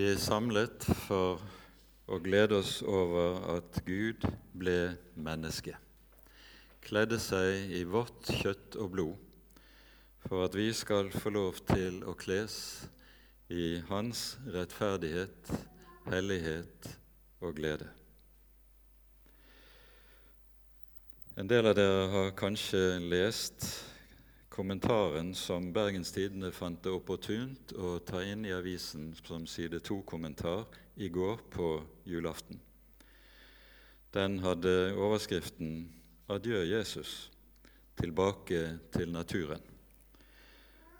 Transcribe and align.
Vi 0.00 0.06
er 0.08 0.16
samlet 0.16 0.86
for 1.04 1.42
å 2.08 2.16
glede 2.24 2.56
oss 2.56 2.78
over 2.88 3.34
at 3.58 3.80
Gud 3.84 4.22
ble 4.56 4.94
menneske, 5.12 5.74
kledde 6.80 7.18
seg 7.20 7.74
i 7.76 7.82
vårt 7.84 8.30
kjøtt 8.38 8.78
og 8.80 8.94
blod, 8.94 9.18
for 10.24 10.46
at 10.46 10.56
vi 10.56 10.70
skal 10.72 11.12
få 11.12 11.34
lov 11.34 11.60
til 11.68 12.00
å 12.08 12.14
kles 12.16 12.56
i 13.52 13.82
Hans 13.90 14.38
rettferdighet, 14.48 15.52
hellighet 16.08 16.90
og 17.44 17.60
glede. 17.60 17.92
En 21.36 21.52
del 21.52 21.74
av 21.74 21.76
dere 21.76 22.08
har 22.16 22.32
kanskje 22.40 22.86
lest 23.04 23.68
kommentaren 24.60 25.34
som 25.34 25.72
Bergens 25.72 26.12
Tidende 26.12 26.50
fant 26.52 26.82
det 26.84 26.90
opportunt 26.92 27.70
å 27.80 27.94
ta 28.04 28.18
inn 28.20 28.42
i 28.44 28.52
avisen 28.52 29.06
som 29.16 29.46
side 29.48 29.78
to-kommentar 29.80 30.66
i 31.00 31.08
går 31.08 31.40
på 31.48 31.68
julaften. 32.04 32.60
Den 34.12 34.36
hadde 34.44 34.92
overskriften 35.00 35.88
'Adjø, 36.28 36.60
Jesus 36.68 37.30
tilbake 37.96 38.60
til 38.92 39.08
naturen'. 39.16 39.64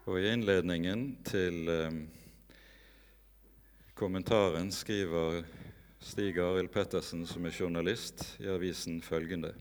Og 0.09 0.17
I 0.17 0.33
innledningen 0.33 1.19
til 1.21 1.69
eh, 1.69 2.01
kommentaren 3.95 4.73
skriver 4.73 5.45
Stig 6.01 6.41
Arild 6.41 6.73
Pettersen, 6.73 7.27
som 7.27 7.45
er 7.45 7.61
journalist, 7.61 8.25
i 8.41 8.49
avisen 8.49 9.03
følgende. 9.03 9.53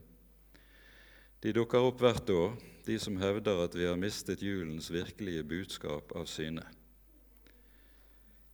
De 1.42 1.52
dukker 1.52 1.84
opp 1.84 2.00
hvert 2.00 2.30
år 2.32 2.56
de 2.90 2.98
som 2.98 3.16
hevder 3.22 3.60
at 3.62 3.74
vi 3.78 3.84
har 3.86 3.98
mistet 3.98 4.42
julens 4.42 4.88
virkelige 4.90 5.44
budskap 5.46 6.10
av 6.18 6.24
syne. 6.26 6.64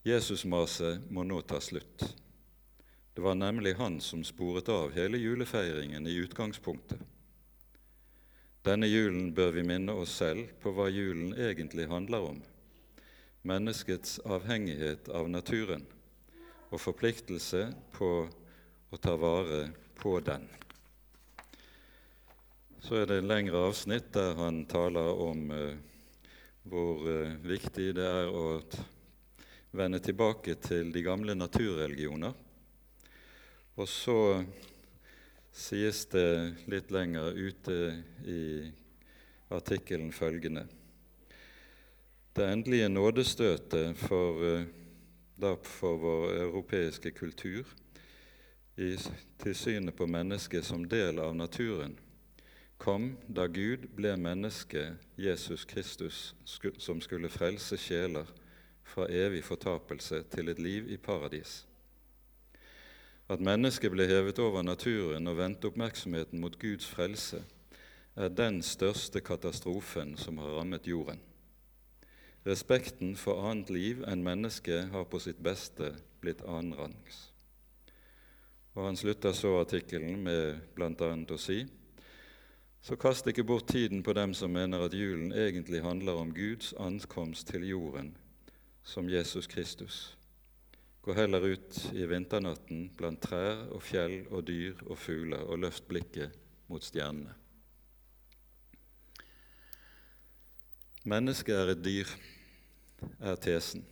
Jesusmaset 0.05 1.07
må 1.09 1.25
nå 1.25 1.39
ta 1.41 1.57
slutt. 1.61 2.05
Det 3.17 3.25
var 3.25 3.39
nemlig 3.39 3.79
han 3.79 3.97
som 4.05 4.21
sporet 4.29 4.69
av 4.69 4.93
hele 4.93 5.17
julefeiringen 5.17 6.05
i 6.05 6.19
utgangspunktet. 6.21 7.01
Denne 8.67 8.91
julen 8.91 9.33
bør 9.33 9.57
vi 9.57 9.65
minne 9.65 9.97
oss 9.97 10.19
selv 10.21 10.53
på 10.61 10.75
hva 10.77 10.91
julen 10.93 11.33
egentlig 11.33 11.89
handler 11.89 12.29
om 12.35 12.45
menneskets 13.47 14.19
avhengighet 14.27 15.09
av 15.09 15.31
naturen 15.33 15.89
og 16.69 16.83
forpliktelse 16.83 17.71
på 17.97 18.13
å 18.91 19.01
ta 19.01 19.17
vare 19.17 19.69
på 19.97 20.19
den. 20.21 20.45
Så 22.81 22.95
er 23.01 23.07
det 23.07 23.17
en 23.19 23.29
lengre 23.29 23.61
avsnitt 23.67 24.13
der 24.15 24.37
han 24.37 24.65
taler 24.69 25.21
om 25.23 25.51
eh, 25.51 25.79
hvor 26.69 27.07
eh, 27.09 27.33
viktig 27.43 27.89
det 27.97 28.05
er 28.05 28.29
å 28.29 28.61
vende 29.77 30.01
tilbake 30.05 30.59
til 30.61 30.93
de 30.93 31.03
gamle 31.05 31.35
naturreligioner. 31.35 32.35
Og 33.77 33.89
så 33.89 34.19
sies 35.57 36.05
det 36.13 36.29
litt 36.69 36.93
lenger 36.93 37.33
ute 37.33 37.77
i 38.29 38.43
artikkelen 39.49 40.13
følgende 40.13 40.67
Det 42.37 42.45
endelige 42.45 42.89
nådestøtet 42.89 43.97
for, 43.97 44.45
eh, 44.45 45.55
for 45.63 45.97
vår 45.97 46.41
europeiske 46.45 47.11
kultur 47.11 47.65
i, 48.77 48.97
til 49.39 49.55
synet 49.55 49.97
på 49.97 50.07
mennesket 50.07 50.65
som 50.65 50.85
del 50.85 51.19
av 51.19 51.37
naturen 51.37 51.97
kom 52.79 53.17
da 53.29 53.47
Gud 53.47 53.89
ble 53.97 54.17
menneske, 54.17 54.97
Jesus 55.19 55.65
Kristus, 55.65 56.35
som 56.79 57.01
skulle 57.01 57.33
frelse 57.33 57.79
sjeler 57.81 58.29
fra 58.87 59.09
evig 59.11 59.45
fortapelse 59.45 60.23
til 60.31 60.49
et 60.53 60.59
liv 60.59 60.91
i 60.93 60.97
paradis. 60.97 61.65
At 63.29 63.43
mennesket 63.43 63.91
ble 63.91 64.07
hevet 64.07 64.39
over 64.39 64.63
naturen 64.63 65.27
og 65.27 65.39
vendte 65.41 65.67
oppmerksomheten 65.71 66.41
mot 66.41 66.59
Guds 66.59 66.87
frelse, 66.87 67.43
er 68.17 68.29
den 68.29 68.63
største 68.63 69.21
katastrofen 69.21 70.15
som 70.17 70.39
har 70.39 70.55
rammet 70.61 70.87
jorden. 70.87 71.19
Respekten 72.47 73.17
for 73.19 73.43
annet 73.51 73.73
liv 73.75 74.05
enn 74.07 74.23
mennesket 74.25 74.93
har 74.93 75.09
på 75.11 75.19
sitt 75.21 75.41
beste 75.43 75.91
blitt 76.23 76.45
annenrangs. 76.47 77.33
Og 78.77 78.85
Han 78.85 78.97
slutter 78.97 79.33
så 79.33 79.57
artikkelen 79.59 80.23
med 80.23 80.61
bl.a. 80.77 81.11
å 81.35 81.39
si 81.41 81.65
så 82.87 82.95
kast 82.97 83.27
ikke 83.27 83.43
bort 83.43 83.67
tiden 83.67 84.03
på 84.07 84.13
dem 84.15 84.31
som 84.35 84.53
mener 84.55 84.85
at 84.85 84.93
julen 84.95 85.33
egentlig 85.35 85.81
handler 85.83 86.21
om 86.21 86.29
Guds 86.35 86.69
ankomst 86.79 87.49
til 87.49 87.65
jorden 87.67 88.13
som 88.85 89.09
Jesus 89.11 89.47
Kristus. 89.51 90.17
Gå 91.03 91.15
heller 91.15 91.43
ut 91.43 91.81
i 91.93 92.05
vinternatten 92.07 92.85
blant 92.95 93.19
trær 93.27 93.65
og 93.75 93.83
fjell 93.83 94.29
og 94.31 94.45
dyr 94.47 94.85
og 94.87 94.99
fugler 95.03 95.43
og 95.51 95.59
løft 95.65 95.89
blikket 95.89 96.37
mot 96.71 96.85
stjernene. 96.85 97.33
Mennesket 101.05 101.57
er 101.57 101.73
et 101.73 101.83
dyr, 101.83 102.13
er 103.19 103.41
tesen. 103.43 103.83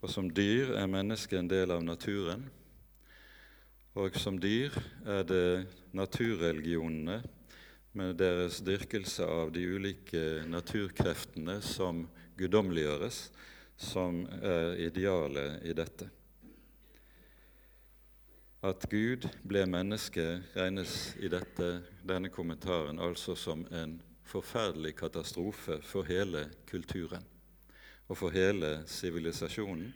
Og 0.00 0.08
som 0.08 0.30
dyr 0.32 0.72
er 0.80 0.88
mennesket 0.88 1.36
en 1.42 1.52
del 1.52 1.76
av 1.76 1.84
naturen. 1.84 2.46
Og 3.92 4.16
som 4.16 4.40
dyr 4.40 4.72
er 5.04 5.28
det 5.28 5.68
naturreligionene 5.92 7.18
med 7.92 8.16
deres 8.20 8.60
dyrkelse 8.62 9.26
av 9.26 9.50
de 9.52 9.64
ulike 9.66 10.44
naturkreftene 10.46 11.58
som 11.64 12.04
guddommeliggjøres, 12.38 13.30
som 13.80 14.22
er 14.42 14.76
idealet 14.86 15.64
i 15.66 15.74
dette. 15.74 16.06
At 18.62 18.84
Gud 18.92 19.24
ble 19.48 19.64
menneske, 19.64 20.42
regnes 20.52 21.14
i 21.16 21.30
dette, 21.32 21.80
denne 22.04 22.28
kommentaren 22.28 23.00
altså 23.00 23.34
som 23.34 23.64
en 23.72 23.96
forferdelig 24.28 24.94
katastrofe 25.00 25.80
for 25.82 26.06
hele 26.06 26.44
kulturen 26.68 27.24
og 28.10 28.18
for 28.18 28.34
hele 28.34 28.82
sivilisasjonen, 28.90 29.92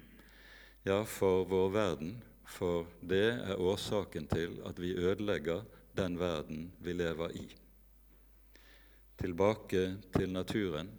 ja, 0.86 1.00
for 1.02 1.44
vår 1.50 1.70
verden, 1.74 2.14
for 2.46 2.86
det 3.02 3.26
er 3.34 3.60
årsaken 3.60 4.28
til 4.30 4.60
at 4.68 4.78
vi 4.80 4.94
ødelegger 4.94 5.64
den 5.98 6.18
verden 6.20 6.68
vi 6.84 6.94
lever 6.94 7.36
i 7.40 7.44
tilbake 9.20 9.82
til 10.16 10.32
naturen, 10.32 10.90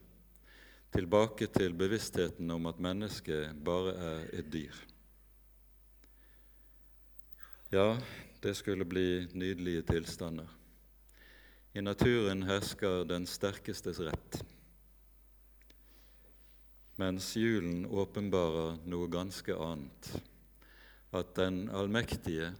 tilbake 0.95 1.47
til 1.51 1.73
bevisstheten 1.75 2.51
om 2.51 2.65
at 2.69 2.79
mennesket 2.79 3.55
bare 3.65 3.95
er 3.95 4.27
et 4.39 4.51
dyr. 4.53 4.75
Ja, 7.71 7.97
det 8.43 8.55
skulle 8.55 8.85
bli 8.85 9.27
nydelige 9.33 9.81
tilstander. 9.81 10.47
I 11.75 11.81
naturen 11.81 12.45
hersker 12.47 13.03
den 13.03 13.25
sterkestes 13.27 13.99
rett, 13.99 14.37
mens 16.95 17.33
julen 17.35 17.83
åpenbarer 17.89 18.77
noe 18.87 19.09
ganske 19.11 19.57
annet. 19.59 20.13
At 21.11 21.35
den 21.35 21.67
allmektige, 21.69 22.53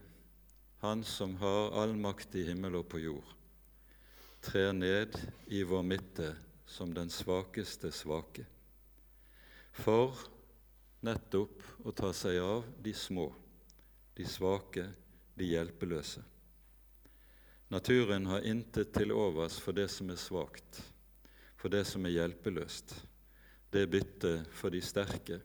Han 0.84 1.04
som 1.04 1.36
har 1.40 1.72
all 1.72 1.94
makt 1.96 2.34
i 2.36 2.42
himmel 2.50 2.74
og 2.76 2.84
på 2.92 2.98
jord, 3.00 3.30
trer 4.46 4.72
ned 4.72 5.16
i 5.46 5.62
vår 5.62 5.82
midte 5.82 6.36
som 6.66 6.94
den 6.94 7.10
svakeste 7.10 7.90
svake, 7.92 8.44
for 9.72 10.14
nettopp 11.02 11.64
å 11.82 11.92
ta 11.92 12.12
seg 12.14 12.38
av 12.38 12.66
de 12.82 12.92
små, 12.94 13.26
de 14.14 14.26
svake, 14.26 14.84
de 15.34 15.48
hjelpeløse. 15.50 16.22
Naturen 17.74 18.28
har 18.30 18.46
intet 18.46 18.92
til 18.94 19.10
overs 19.10 19.58
for 19.58 19.74
det 19.74 19.88
som 19.90 20.12
er 20.14 20.20
svakt, 20.20 20.78
for 21.58 21.72
det 21.72 21.82
som 21.90 22.06
er 22.06 22.14
hjelpeløst. 22.14 22.94
Det 23.74 23.82
er 23.82 23.90
bytte 23.90 24.32
for 24.54 24.70
de 24.70 24.78
sterke, 24.84 25.40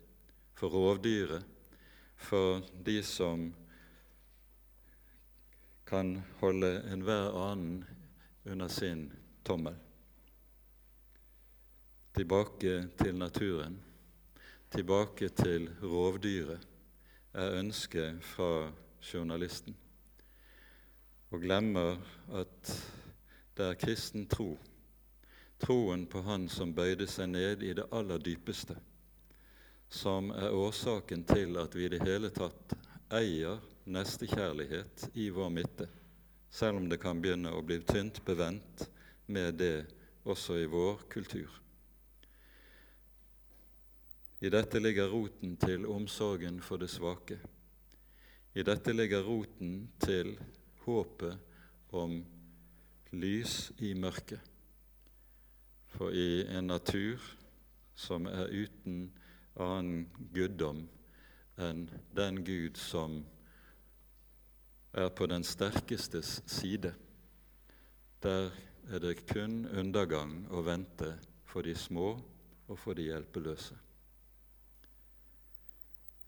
for 0.53 0.69
rovdyret, 0.69 1.41
for 2.21 2.61
de 2.85 2.99
som 3.01 3.49
kan 5.89 6.13
holde 6.43 6.69
enhver 6.93 7.33
annen 7.41 7.81
under 8.43 8.67
sin 8.67 9.13
tommel. 9.43 9.75
Tilbake 12.13 12.88
til 12.97 13.15
naturen, 13.15 13.77
tilbake 14.71 15.29
til 15.29 15.69
rovdyret, 15.83 16.67
er 17.33 17.59
ønsket 17.59 18.23
fra 18.23 18.71
journalisten. 19.13 19.75
Og 21.31 21.41
glemmer 21.41 21.95
at 22.35 22.73
det 23.57 23.65
er 23.65 23.79
kristen 23.79 24.27
tro, 24.27 24.57
troen 25.59 26.03
på 26.09 26.21
Han 26.21 26.49
som 26.49 26.73
bøyde 26.75 27.07
seg 27.07 27.31
ned 27.31 27.63
i 27.63 27.71
det 27.77 27.88
aller 27.91 28.19
dypeste, 28.19 28.75
som 29.89 30.31
er 30.35 30.51
årsaken 30.51 31.23
til 31.23 31.57
at 31.61 31.75
vi 31.75 31.85
i 31.85 31.93
det 31.93 32.03
hele 32.03 32.33
tatt 32.35 32.75
eier 33.13 33.63
nestekjærlighet 33.85 35.09
i 35.13 35.29
vår 35.29 35.49
midte 35.49 35.88
selv 36.51 36.77
om 36.77 36.89
det 36.89 37.00
kan 37.00 37.21
begynne 37.21 37.53
å 37.56 37.63
bli 37.63 37.80
tynt 37.88 38.19
bevendt 38.27 38.86
med 39.31 39.56
det 39.62 39.86
også 40.27 40.59
i 40.59 40.68
vår 40.69 41.06
kultur. 41.09 41.50
I 44.42 44.50
dette 44.50 44.81
ligger 44.81 45.12
roten 45.13 45.56
til 45.62 45.86
omsorgen 45.86 46.59
for 46.65 46.81
det 46.81 46.89
svake. 46.89 47.38
I 48.53 48.63
dette 48.68 48.94
ligger 48.94 49.24
roten 49.24 49.92
til 50.01 50.33
håpet 50.83 51.38
om 51.95 52.18
lys 53.12 53.71
i 53.80 53.94
mørket. 53.94 54.42
For 55.92 56.12
i 56.15 56.42
en 56.50 56.71
natur 56.71 57.21
som 57.95 58.25
er 58.25 58.50
uten 58.50 59.12
annen 59.59 60.07
guddom 60.33 60.88
enn 61.62 61.86
den 62.15 62.42
Gud 62.48 62.80
som 62.80 63.21
er 64.93 65.09
på 65.09 65.25
den 65.25 65.43
sterkestes 65.43 66.41
side, 66.47 66.93
der 68.23 68.51
er 68.91 68.99
det 68.99 69.23
kun 69.27 69.63
undergang 69.67 70.45
å 70.51 70.63
vente 70.65 71.13
for 71.47 71.65
de 71.65 71.75
små 71.75 72.13
og 72.67 72.77
for 72.79 72.97
de 72.97 73.07
hjelpeløse. 73.09 73.77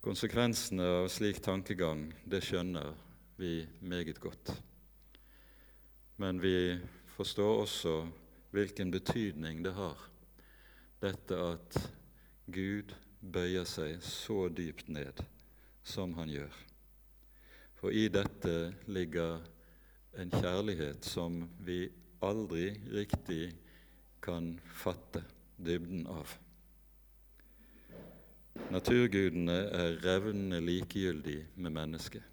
Konsekvensene 0.04 0.84
av 1.00 1.08
slik 1.12 1.40
tankegang 1.44 2.10
det 2.28 2.42
skjønner 2.44 2.92
vi 3.40 3.62
meget 3.80 4.20
godt. 4.20 4.52
Men 6.20 6.42
vi 6.44 6.80
forstår 7.16 7.62
også 7.62 7.94
hvilken 8.52 8.92
betydning 8.92 9.64
det 9.64 9.74
har, 9.78 9.98
dette 11.02 11.40
at 11.40 11.80
Gud 12.52 12.92
bøyer 13.20 13.66
seg 13.68 14.04
så 14.04 14.50
dypt 14.52 14.92
ned 14.92 15.24
som 15.84 16.14
han 16.20 16.32
gjør. 16.32 16.73
For 17.84 17.92
i 17.92 18.06
dette 18.08 18.72
ligger 18.88 19.42
en 20.16 20.30
kjærlighet 20.32 21.04
som 21.04 21.42
vi 21.68 21.82
aldri 22.24 22.70
riktig 22.94 23.50
kan 24.24 24.54
fatte 24.72 25.20
dybden 25.60 26.06
av. 26.08 26.32
Naturgudene 28.72 29.58
er 29.76 29.98
revnende 30.00 30.62
likegyldig 30.64 31.36
med 31.60 31.76
mennesket. 31.76 32.24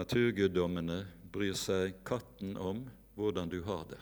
Naturguddommene 0.00 1.02
bryr 1.28 1.52
seg 1.52 2.00
katten 2.08 2.56
om 2.56 2.86
hvordan 3.20 3.52
du 3.52 3.58
har 3.68 3.84
det. 3.92 4.00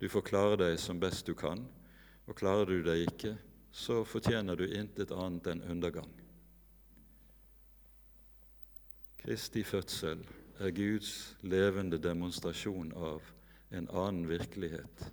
Du 0.00 0.08
får 0.08 0.24
klare 0.30 0.56
deg 0.64 0.80
som 0.80 1.04
best 1.04 1.28
du 1.28 1.36
kan, 1.36 1.66
og 2.24 2.40
klarer 2.40 2.64
du 2.64 2.80
deg 2.88 3.04
ikke, 3.12 3.36
så 3.68 4.00
fortjener 4.08 4.56
du 4.56 4.70
intet 4.72 5.12
annet 5.12 5.52
enn 5.52 5.66
undergang. 5.76 6.08
Kristi 9.30 9.62
fødsel 9.62 10.26
er 10.58 10.70
Guds 10.74 11.36
levende 11.46 12.00
demonstrasjon 12.02 12.88
av 12.98 13.28
en 13.70 13.86
annen 13.94 14.24
virkelighet. 14.26 15.04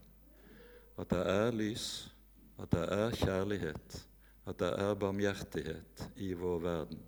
At 0.97 1.11
det 1.13 1.19
er 1.29 1.51
lys, 1.53 1.85
at 2.57 2.71
det 2.73 2.81
er 2.95 3.13
kjærlighet, 3.13 3.99
at 4.49 4.57
det 4.57 4.71
er 4.87 4.97
barmhjertighet 4.97 6.07
i 6.15 6.31
vår 6.33 6.57
verden. 6.65 7.05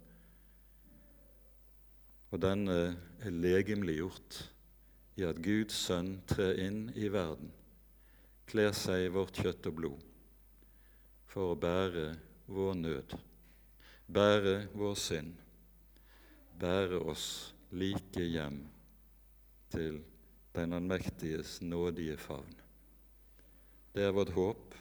Og 2.29 2.45
denne 2.45 2.77
er 3.25 3.33
legemliggjort 3.33 4.43
i 5.17 5.25
at 5.31 5.41
Guds 5.41 5.81
sønn 5.89 6.19
trer 6.29 6.61
inn 6.61 6.91
i 6.93 7.09
verden, 7.09 7.49
kler 8.45 8.77
seg 8.77 9.07
i 9.07 9.13
vårt 9.17 9.33
kjøtt 9.33 9.73
og 9.73 9.79
blod, 9.81 10.07
for 11.25 11.57
å 11.57 11.61
bære 11.67 12.11
vår 12.45 12.81
nød, 12.85 13.21
bære 14.05 14.59
vår 14.77 14.99
synd, 15.09 15.48
bære 16.59 16.99
oss 17.07 17.53
like 17.71 18.23
hjem 18.23 18.59
til 19.71 20.01
den 20.55 20.73
allmektiges 20.73 21.59
nådige 21.61 22.17
favn. 22.17 22.55
Det 23.93 24.03
er 24.03 24.15
vårt 24.15 24.33
håp, 24.35 24.75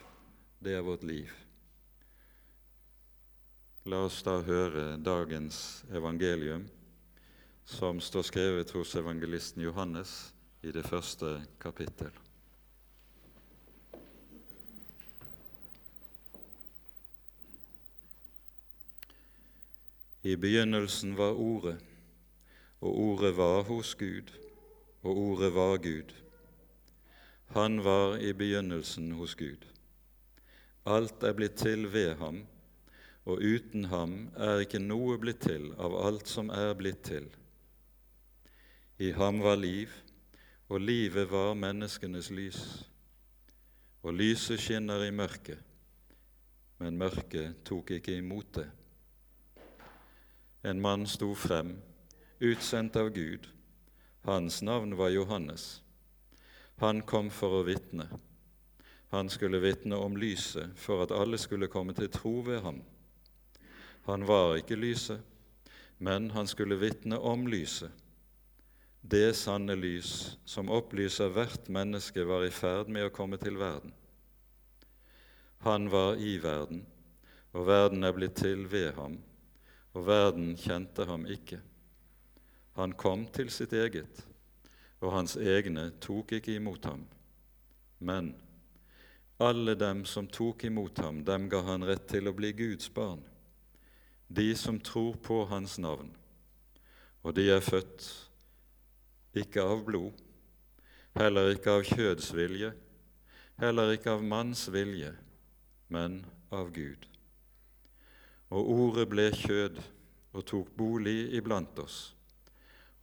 det 0.61 0.75
er 0.75 0.85
vårt 0.85 1.05
liv. 1.07 1.31
La 3.89 4.03
oss 4.05 4.21
da 4.27 4.41
høre 4.45 4.99
dagens 5.01 5.85
evangelium, 5.95 6.67
som 7.65 8.01
står 8.01 8.27
skrevet 8.27 8.73
hos 8.77 8.97
evangelisten 8.99 9.63
Johannes 9.65 10.33
i 10.63 10.73
det 10.75 10.85
første 10.85 11.39
kapittel. 11.61 12.13
I 20.23 20.37
begynnelsen 20.37 21.17
var 21.19 21.39
Ordet, 21.39 21.79
og 22.81 22.99
Ordet 22.99 23.37
var 23.37 23.63
hos 23.63 23.95
Gud, 23.95 24.33
og 25.03 25.17
Ordet 25.17 25.55
var 25.55 25.77
Gud. 25.77 26.15
Han 27.55 27.85
var 27.85 28.17
i 28.17 28.33
begynnelsen 28.33 29.13
hos 29.13 29.35
Gud. 29.35 29.67
Alt 30.87 31.23
er 31.23 31.33
blitt 31.33 31.57
til 31.61 31.93
ved 31.93 32.15
ham 32.17 32.47
og 33.29 33.43
uten 33.45 33.85
ham 33.93 34.13
er 34.41 34.63
ikke 34.65 34.81
noe 34.81 35.19
blitt 35.21 35.43
til 35.45 35.69
av 35.77 35.93
alt 36.01 36.31
som 36.31 36.49
er 36.55 36.73
blitt 36.79 37.03
til. 37.11 37.27
I 39.05 39.11
ham 39.13 39.43
var 39.45 39.61
liv, 39.61 39.93
og 40.73 40.81
livet 40.81 41.29
var 41.31 41.53
menneskenes 41.59 42.31
lys. 42.33 42.63
Og 44.03 44.17
lyset 44.17 44.63
skinner 44.63 45.05
i 45.05 45.13
mørket, 45.13 45.61
men 46.81 46.97
mørket 46.97 47.61
tok 47.69 47.93
ikke 47.99 48.17
imot 48.17 48.55
det. 48.57 48.69
En 50.63 50.81
mann 50.81 51.07
sto 51.07 51.35
frem, 51.35 51.77
utsendt 52.39 52.97
av 52.97 53.11
Gud. 53.11 53.49
Hans 54.23 54.63
navn 54.63 54.97
var 54.97 55.09
Johannes. 55.09 55.83
Han 56.77 57.03
kom 57.03 57.31
for 57.31 57.61
å 57.61 57.67
vitne. 57.67 58.09
Han 59.11 59.31
skulle 59.31 59.61
vitne 59.63 59.97
om 59.97 60.17
lyset 60.17 60.75
for 60.77 61.03
at 61.03 61.15
alle 61.15 61.39
skulle 61.39 61.71
komme 61.71 61.95
til 61.95 62.11
tro 62.13 62.41
ved 62.47 62.61
ham. 62.63 62.83
Han 64.09 64.27
var 64.27 64.57
ikke 64.59 64.77
lyset, 64.77 65.23
men 65.99 66.31
han 66.31 66.47
skulle 66.47 66.79
vitne 66.81 67.19
om 67.19 67.47
lyset. 67.47 67.91
Det 69.01 69.37
sanne 69.37 69.77
lys 69.79 70.37
som 70.45 70.71
opplyser 70.75 71.31
hvert 71.33 71.71
menneske, 71.73 72.25
var 72.27 72.45
i 72.45 72.53
ferd 72.53 72.91
med 72.93 73.07
å 73.07 73.15
komme 73.15 73.39
til 73.41 73.57
verden. 73.57 73.95
Han 75.65 75.89
var 75.91 76.19
i 76.19 76.37
verden, 76.43 76.83
og 77.55 77.67
verden 77.67 78.05
er 78.05 78.15
blitt 78.15 78.37
til 78.43 78.67
ved 78.71 78.93
ham, 78.99 79.17
og 79.99 80.07
verden 80.07 80.53
kjente 80.59 81.07
ham 81.09 81.27
ikke. 81.27 81.59
Han 82.79 82.95
kom 82.95 83.27
til 83.35 83.51
sitt 83.51 83.75
eget, 83.75 84.23
og 85.03 85.17
hans 85.17 85.35
egne 85.37 85.91
tok 85.99 86.37
ikke 86.39 86.55
imot 86.55 86.87
ham. 86.87 87.03
Men 87.99 88.31
alle 89.43 89.75
dem 89.79 90.05
som 90.07 90.31
tok 90.31 90.65
imot 90.71 91.03
ham, 91.03 91.25
dem 91.27 91.51
ga 91.51 91.65
han 91.67 91.87
rett 91.87 92.07
til 92.11 92.31
å 92.31 92.37
bli 92.39 92.55
Guds 92.55 92.89
barn 92.95 93.27
de 94.29 94.57
som 94.57 94.81
tror 94.81 95.15
på 95.15 95.45
Hans 95.45 95.79
navn, 95.79 96.11
og 97.25 97.35
de 97.35 97.49
er 97.51 97.65
født 97.65 98.05
ikke 99.39 99.65
av 99.65 99.85
blod, 99.87 100.21
heller 101.17 101.55
ikke 101.55 101.79
av 101.79 101.87
kjødsvilje, 101.89 102.73
heller 103.59 103.95
ikke 103.97 104.13
av 104.13 104.25
manns 104.25 104.67
vilje, 104.73 105.15
men 105.89 106.21
av 106.53 106.69
Gud. 106.77 107.09
Og 108.51 108.71
ordet 108.73 109.09
ble 109.09 109.29
kjød 109.35 109.81
og 110.33 110.45
tok 110.47 110.71
bolig 110.77 111.35
iblant 111.37 111.79
oss, 111.83 112.15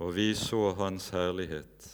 og 0.02 0.16
vi 0.16 0.32
så 0.36 0.74
Hans 0.78 1.10
herlighet, 1.14 1.90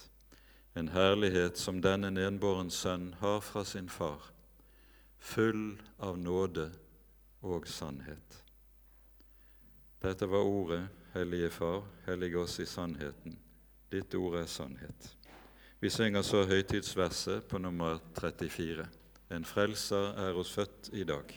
en 0.76 0.88
herlighet 0.94 1.60
som 1.60 1.82
denne 1.84 2.12
nedbåren 2.12 2.72
sønn 2.72 3.12
har 3.20 3.42
fra 3.44 3.64
sin 3.68 3.90
far, 3.90 4.32
full 5.20 5.76
av 6.00 6.20
nåde 6.20 6.70
og 7.42 7.68
sannhet. 7.68 8.40
Dette 10.02 10.26
var 10.26 10.48
ordet, 10.48 10.88
Hellige 11.14 11.50
Far, 11.50 11.84
hellige 12.06 12.40
oss 12.40 12.60
i 12.60 12.66
sannheten. 12.66 13.36
Ditt 13.92 14.16
ord 14.16 14.38
er 14.40 14.46
sannhet. 14.48 15.10
Vi 15.80 15.90
synger 15.90 16.22
så 16.22 16.46
høytidsverset 16.48 17.44
på 17.52 17.60
nummer 17.60 18.00
34. 18.16 18.86
En 19.36 19.46
frelser 19.46 20.14
er 20.24 20.40
oss 20.40 20.54
født 20.56 20.90
i 20.94 21.04
dag. 21.04 21.34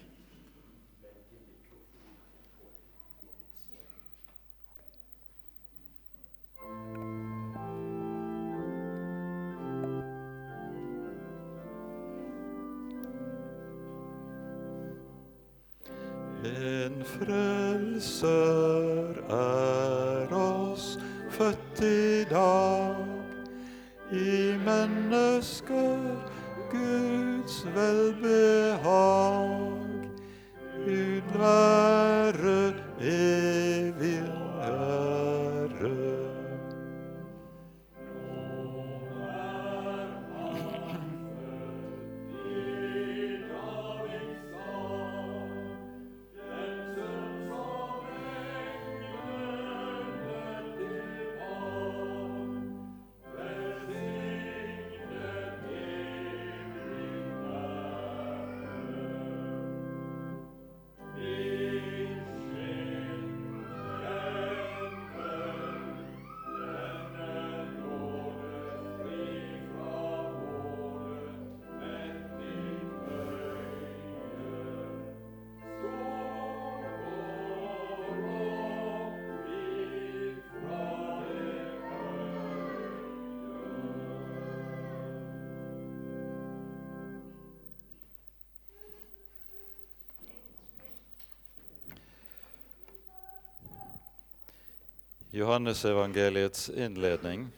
Johannesevangeliets 95.35 96.69
innledning, 96.71 97.51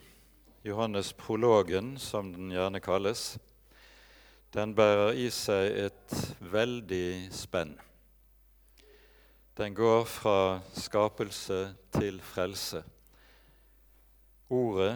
Johannes-prologen 0.63 1.99
som 1.99 2.31
den 2.33 2.49
gjerne 2.49 2.79
kalles, 2.81 3.35
den 4.49 4.71
bærer 4.73 5.11
i 5.13 5.27
seg 5.29 5.75
et 5.83 6.15
veldig 6.41 7.27
spenn. 7.37 7.75
Den 9.61 9.75
går 9.77 10.07
fra 10.09 10.39
skapelse 10.73 11.59
til 11.93 12.17
frelse. 12.25 12.81
Ordet 14.49 14.95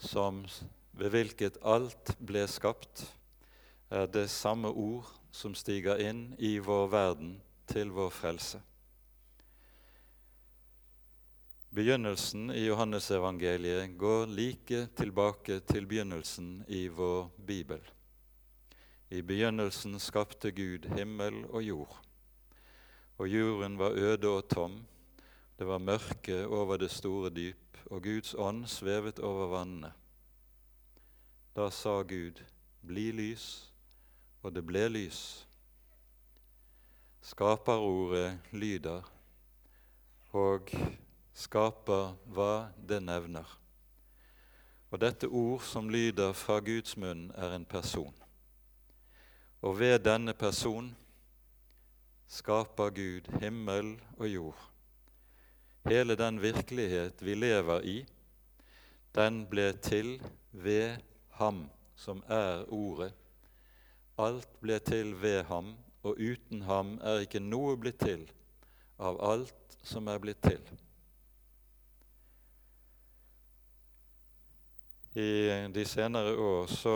som 0.00 0.38
ved 0.96 1.12
hvilket 1.12 1.58
alt 1.60 2.14
ble 2.16 2.46
skapt, 2.48 3.02
er 3.92 4.08
det 4.08 4.30
samme 4.32 4.72
ord 4.72 5.12
som 5.36 5.52
stiger 5.52 6.00
inn 6.00 6.30
i 6.40 6.54
vår 6.64 6.88
verden 6.96 7.36
til 7.68 7.92
vår 7.92 8.08
frelse. 8.22 8.62
Begynnelsen 11.76 12.50
i 12.50 12.62
Johannesevangeliet 12.64 13.98
går 13.98 14.30
like 14.32 14.86
tilbake 14.96 15.58
til 15.60 15.84
begynnelsen 15.86 16.64
i 16.72 16.86
vår 16.88 17.26
bibel. 17.46 17.82
I 19.12 19.20
begynnelsen 19.20 19.98
skapte 20.00 20.54
Gud 20.56 20.88
himmel 20.96 21.42
og 21.44 21.60
jord. 21.62 22.00
Og 23.18 23.28
jorden 23.28 23.76
var 23.78 23.92
øde 23.92 24.32
og 24.38 24.48
tom. 24.48 24.80
Det 25.58 25.68
var 25.68 25.78
mørke 25.78 26.46
over 26.48 26.80
det 26.80 26.90
store 26.90 27.30
dyp, 27.30 27.84
og 27.90 28.02
Guds 28.02 28.34
ånd 28.34 28.64
svevet 28.66 29.18
over 29.18 29.52
vannene. 29.52 29.92
Da 31.56 31.68
sa 31.70 32.00
Gud, 32.02 32.40
bli 32.80 33.10
lys, 33.12 33.72
og 34.42 34.54
det 34.56 34.64
ble 34.64 34.88
lys. 34.88 35.44
Skaperordet 37.20 38.38
lyder, 38.52 39.02
og 40.32 40.72
skaper 41.36 42.14
hva 42.32 42.68
det 42.88 43.02
nevner. 43.04 43.46
Og 44.90 45.00
dette 45.02 45.28
ord 45.28 45.64
som 45.66 45.90
lyder 45.92 46.32
fra 46.32 46.60
Guds 46.64 46.96
munn, 46.96 47.28
er 47.36 47.52
en 47.56 47.66
person. 47.68 48.14
Og 49.60 49.78
ved 49.78 49.98
denne 50.06 50.32
person 50.32 50.88
skaper 52.28 52.90
Gud 52.96 53.28
himmel 53.42 53.96
og 54.16 54.28
jord. 54.28 54.62
Hele 55.86 56.16
den 56.18 56.40
virkelighet 56.42 57.22
vi 57.22 57.34
lever 57.34 57.84
i, 57.84 57.98
den 59.14 59.44
ble 59.50 59.70
til 59.84 60.16
ved 60.52 60.96
ham, 61.38 61.66
som 61.96 62.22
er 62.28 62.64
Ordet. 62.72 63.12
Alt 64.18 64.48
ble 64.60 64.78
til 64.78 65.12
ved 65.20 65.44
ham, 65.44 65.74
og 66.02 66.16
uten 66.16 66.62
ham 66.62 66.96
er 67.04 67.24
ikke 67.26 67.40
noe 67.44 67.76
blitt 67.76 68.00
til 68.00 68.24
av 68.98 69.20
alt 69.20 69.78
som 69.84 70.08
er 70.08 70.20
blitt 70.22 70.40
til. 70.44 70.62
I 75.16 75.68
de 75.72 75.84
senere 75.84 76.36
år 76.36 76.66
så 76.66 76.92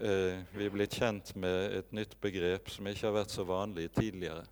eh, 0.00 0.38
vi 0.56 0.70
blitt 0.72 0.94
kjent 0.96 1.34
med 1.36 1.74
et 1.76 1.90
nytt 1.92 2.14
begrep 2.16 2.70
som 2.72 2.88
ikke 2.88 3.04
har 3.04 3.12
vært 3.18 3.34
så 3.34 3.44
vanlig 3.44 3.90
tidligere. 3.92 4.46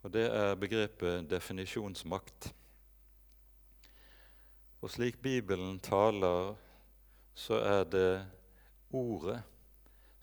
Og 0.00 0.14
Det 0.14 0.22
er 0.24 0.56
begrepet 0.56 1.28
definisjonsmakt. 1.28 2.48
Og 4.80 4.88
slik 4.90 5.20
Bibelen 5.20 5.76
taler, 5.84 6.54
så 7.34 7.60
er 7.60 7.84
det 7.84 8.24
ordet 8.88 9.42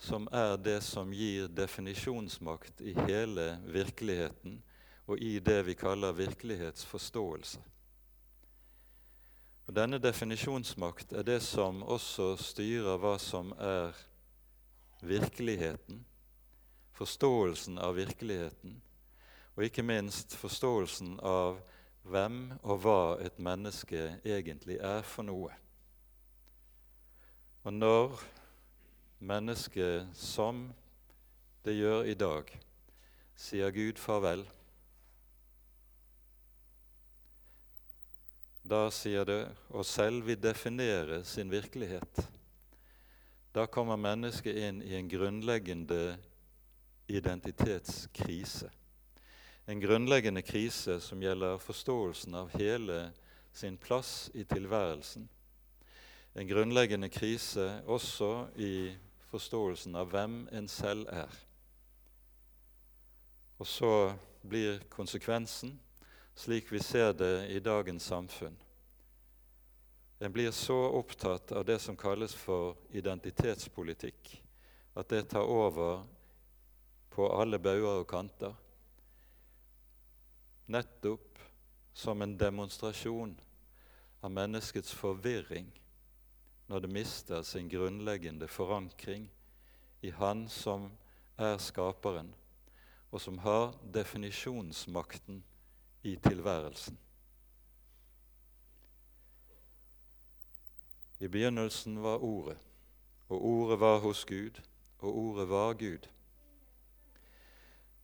som 0.01 0.25
er 0.33 0.57
det 0.57 0.79
som 0.81 1.13
gir 1.13 1.51
definisjonsmakt 1.53 2.81
i 2.81 2.97
hele 3.05 3.59
virkeligheten 3.69 4.57
og 5.05 5.21
i 5.21 5.37
det 5.37 5.61
vi 5.69 5.77
kaller 5.77 6.17
virkelighetsforståelse. 6.17 7.61
Og 9.69 9.75
Denne 9.77 9.99
definisjonsmakt 10.01 11.11
er 11.13 11.21
det 11.21 11.43
som 11.45 11.83
også 11.85 12.31
styrer 12.41 12.95
hva 12.97 13.11
som 13.21 13.51
er 13.53 13.93
virkeligheten, 15.05 15.99
forståelsen 16.97 17.77
av 17.77 17.93
virkeligheten, 17.99 18.79
og 19.53 19.67
ikke 19.67 19.85
minst 19.85 20.33
forståelsen 20.41 21.19
av 21.21 21.61
hvem 22.01 22.41
og 22.63 22.81
hva 22.81 23.03
et 23.21 23.37
menneske 23.37 24.07
egentlig 24.25 24.79
er 24.81 25.05
for 25.05 25.29
noe. 25.29 25.53
Og 27.61 27.77
når 27.77 28.17
mennesket, 29.21 30.09
som 30.17 30.71
det 31.61 31.77
gjør 31.77 32.09
i 32.09 32.17
dag, 32.17 32.49
sier 33.37 33.69
Gud 33.77 34.01
farvel, 34.01 34.47
Da 38.63 38.89
sier 38.91 39.25
det 39.25 39.43
og 39.69 39.85
selv 39.85 40.25
vil 40.27 40.41
definere 40.41 41.23
sin 41.23 41.51
virkelighet. 41.51 42.19
Da 43.55 43.65
kommer 43.65 43.97
mennesket 43.97 44.57
inn 44.57 44.81
i 44.85 44.93
en 44.97 45.09
grunnleggende 45.09 46.17
identitetskrise. 47.09 48.69
En 49.65 49.81
grunnleggende 49.81 50.41
krise 50.41 50.99
som 51.01 51.21
gjelder 51.21 51.57
forståelsen 51.61 52.35
av 52.35 52.53
hele 52.57 53.09
sin 53.53 53.77
plass 53.77 54.29
i 54.33 54.43
tilværelsen. 54.43 55.27
En 56.35 56.47
grunnleggende 56.47 57.09
krise 57.09 57.81
også 57.85 58.47
i 58.55 58.93
forståelsen 59.29 59.97
av 59.97 60.09
hvem 60.13 60.41
en 60.53 60.67
selv 60.67 61.09
er. 61.09 61.33
Og 63.59 63.67
så 63.67 63.93
blir 64.45 64.79
konsekvensen 64.89 65.73
slik 66.39 66.71
vi 66.71 66.79
ser 66.79 67.13
det 67.13 67.47
i 67.47 67.59
dagens 67.59 68.03
samfunn. 68.03 68.55
En 70.19 70.31
blir 70.31 70.51
så 70.51 70.77
opptatt 70.89 71.51
av 71.51 71.65
det 71.65 71.79
som 71.79 71.97
kalles 71.99 72.33
for 72.33 72.77
identitetspolitikk, 72.95 74.29
at 74.95 75.09
det 75.09 75.25
tar 75.33 75.43
over 75.43 76.05
på 77.11 77.27
alle 77.35 77.59
bauger 77.59 78.05
og 78.05 78.07
kanter. 78.07 78.55
Nettopp 80.71 81.43
som 81.93 82.23
en 82.23 82.37
demonstrasjon 82.39 83.35
av 84.23 84.31
menneskets 84.31 84.95
forvirring 84.95 85.67
når 86.71 86.87
det 86.87 86.93
mister 87.01 87.43
sin 87.43 87.67
grunnleggende 87.67 88.47
forankring 88.47 89.27
i 90.07 90.15
Han 90.15 90.47
som 90.47 90.87
er 91.35 91.59
skaperen, 91.59 92.31
og 93.11 93.19
som 93.19 93.43
har 93.43 93.73
definisjonsmakten 93.83 95.43
i 96.03 96.15
tilværelsen. 96.15 96.97
I 101.19 101.27
begynnelsen 101.27 102.03
var 102.03 102.17
Ordet, 102.17 102.57
og 103.29 103.45
Ordet 103.45 103.79
var 103.79 103.99
hos 103.99 104.25
Gud, 104.25 104.61
og 104.99 105.17
Ordet 105.17 105.49
var 105.49 105.73
Gud. 105.73 106.07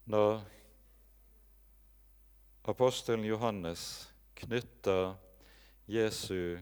Når 0.06 0.44
apostelen 2.64 3.25
Johannes 3.25 4.14
knytter 4.36 5.16
Jesu 5.88 6.58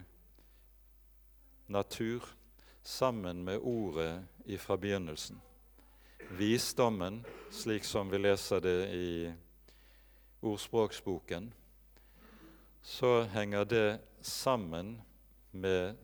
natur 1.66 2.28
sammen 2.82 3.44
med 3.44 3.58
Ordet 3.58 4.26
ifra 4.46 4.76
begynnelsen, 4.76 5.42
visdommen, 6.30 7.24
slik 7.50 7.84
som 7.84 8.10
vi 8.10 8.18
leser 8.18 8.60
det 8.60 8.78
i 8.94 9.32
ordspråksboken, 10.44 11.52
så 12.82 13.22
henger 13.32 13.64
det 13.64 14.00
sammen 14.20 14.98
med 15.52 15.96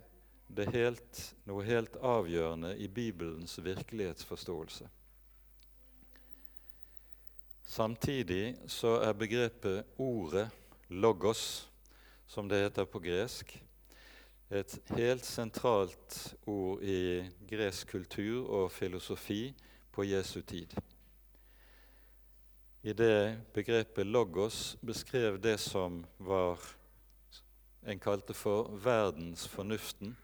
helt, 0.73 1.20
noe 1.47 1.64
helt 1.64 1.97
avgjørende 2.02 2.73
i 2.80 2.88
Bibelens 2.88 3.59
virkelighetsforståelse. 3.62 4.88
Samtidig 7.70 8.56
så 8.66 8.97
er 9.04 9.12
begrepet 9.14 9.85
ordet, 9.99 10.49
logos, 10.88 11.68
som 12.26 12.49
det 12.49 12.64
heter 12.64 12.88
på 12.90 12.99
gresk, 13.04 13.52
et 14.50 14.78
helt 14.97 15.25
sentralt 15.25 16.16
ord 16.50 16.82
i 16.82 17.23
gresk 17.47 17.92
kultur 17.92 18.49
og 18.49 18.73
filosofi 18.75 19.52
på 19.94 20.09
Jesu 20.11 20.40
tid 20.42 20.75
i 22.83 22.93
det 22.93 23.41
begrepet 23.53 24.07
logos 24.07 24.77
beskrev 24.81 25.41
det 25.41 25.59
som 25.59 26.07
var 26.17 26.59
en 27.83 27.99
kalte 27.99 28.35
for 28.35 28.73
verdensfornuften, 28.85 30.17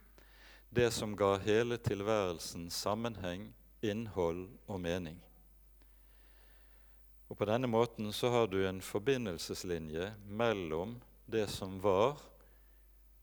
det 0.70 0.90
som 0.90 1.16
ga 1.16 1.36
hele 1.36 1.76
tilværelsen 1.76 2.70
sammenheng, 2.70 3.52
innhold 3.80 4.48
og 4.66 4.80
mening. 4.80 5.20
Og 7.28 7.38
På 7.38 7.44
denne 7.44 7.66
måten 7.66 8.12
så 8.12 8.30
har 8.30 8.46
du 8.46 8.62
en 8.66 8.80
forbindelseslinje 8.80 10.12
mellom 10.28 10.96
det 11.26 11.48
som 11.50 11.80
var 11.82 12.20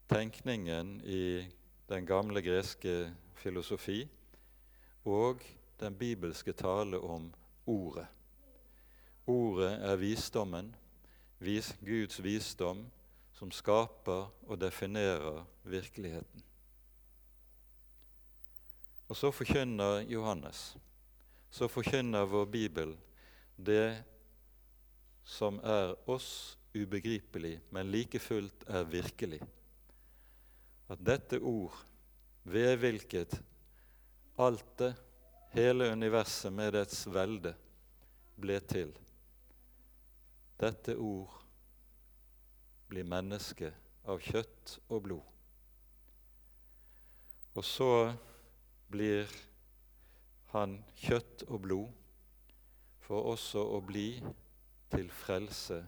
tenkningen 0.08 1.02
i 1.02 1.48
den 1.90 2.06
gamle 2.06 2.42
greske 2.42 3.14
filosofi, 3.36 4.04
og 5.06 5.42
den 5.80 5.96
bibelske 5.96 6.54
tale 6.54 7.00
om 7.00 7.32
Ordet. 7.66 8.08
Ordet 9.26 9.78
er 9.80 10.00
visdommen, 10.00 10.74
vis, 11.40 11.74
Guds 11.80 12.20
visdom 12.24 12.84
som 13.34 13.52
skaper 13.52 14.28
og 14.48 14.60
definerer 14.60 15.44
virkeligheten. 15.64 16.44
Og 19.08 19.18
så 19.18 19.32
forkynner 19.32 20.04
Johannes, 20.10 20.74
så 21.52 21.68
forkynner 21.70 22.28
vår 22.28 22.46
Bibel 22.52 22.96
det 23.56 24.04
som 25.24 25.60
er 25.64 25.94
oss 26.10 26.58
ubegripelig, 26.74 27.60
men 27.70 27.92
like 27.94 28.20
fullt 28.20 28.66
er 28.68 28.88
virkelig. 28.90 29.40
At 30.90 31.00
dette 31.06 31.40
ord, 31.40 31.76
ved 32.44 32.76
hvilket 32.82 33.38
alt 34.42 34.78
det, 34.80 34.94
hele 35.54 35.92
universet 35.94 36.52
med 36.54 36.74
dets 36.74 37.06
velde, 37.14 37.54
ble 38.42 38.58
til, 38.66 38.92
dette 40.60 40.96
ord 40.98 41.32
blir 42.90 43.08
menneske 43.08 43.72
av 44.10 44.22
kjøtt 44.22 44.78
og 44.90 45.04
blod. 45.08 45.28
Og 47.54 47.66
så 47.66 47.92
blir 48.94 49.30
han 50.54 50.80
kjøtt 50.98 51.46
og 51.50 51.62
blod 51.66 52.02
for 53.04 53.34
også 53.34 53.62
å 53.76 53.80
bli 53.86 54.08
til 54.94 55.10
frelse 55.14 55.80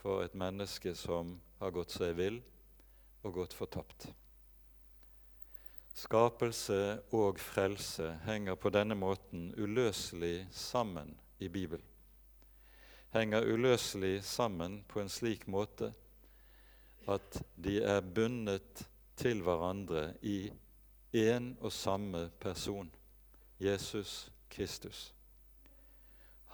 for 0.00 0.24
et 0.24 0.36
menneske 0.38 0.94
som 0.96 1.36
har 1.60 1.74
gått 1.76 1.96
seg 1.96 2.16
vill 2.18 2.38
og 3.24 3.34
gått 3.40 3.56
fortapt. 3.56 4.08
Skapelse 5.96 6.78
og 7.16 7.40
frelse 7.40 8.10
henger 8.26 8.58
på 8.60 8.72
denne 8.72 8.96
måten 8.98 9.48
uløselig 9.56 10.46
sammen 10.52 11.14
i 11.40 11.48
Bibelen. 11.48 11.95
Henger 13.14 13.46
uløselig 13.46 14.24
sammen 14.24 14.84
på 14.88 15.00
en 15.00 15.08
slik 15.08 15.46
måte 15.48 15.92
at 17.08 17.38
de 17.56 17.78
er 17.82 18.00
bundet 18.02 18.82
til 19.16 19.42
hverandre 19.46 20.10
i 20.22 20.50
én 21.14 21.52
og 21.60 21.72
samme 21.72 22.30
person, 22.40 22.90
Jesus 23.60 24.30
Kristus. 24.50 25.14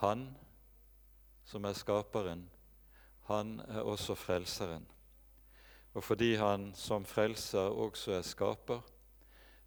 Han 0.02 0.28
som 1.44 1.64
er 1.64 1.72
skaperen, 1.72 2.44
han 3.26 3.60
er 3.68 3.80
også 3.80 4.14
frelseren. 4.14 4.86
Og 5.94 6.04
fordi 6.04 6.34
han 6.34 6.72
som 6.74 7.04
frelser 7.04 7.72
også 7.72 8.12
er 8.12 8.22
skaper, 8.22 8.80